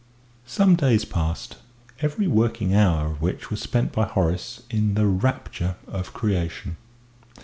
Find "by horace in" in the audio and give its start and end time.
3.91-4.95